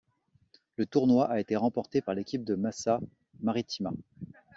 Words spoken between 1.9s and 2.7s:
par l'équipe de